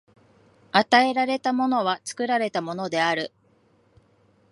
[0.71, 3.31] 与えられたものは作られたものである。